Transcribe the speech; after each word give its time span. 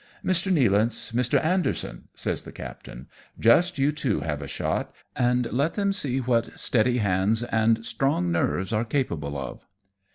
"Mr. 0.25 0.51
Nealance, 0.51 1.13
Mr. 1.13 1.39
Anderson," 1.45 2.05
says 2.15 2.41
the 2.41 2.51
captain," 2.51 3.05
just 3.49 3.77
you 3.77 3.91
two 3.91 4.21
have 4.21 4.41
a 4.41 4.47
shot, 4.47 4.91
and 5.15 5.45
let 5.51 5.75
them 5.75 5.93
see 5.93 6.17
what 6.19 6.59
steady 6.59 6.97
hands 6.97 7.43
and 7.43 7.85
strong 7.85 8.31
nerves 8.31 8.73
are 8.73 8.83
capable 8.83 9.37
of." 9.37 9.63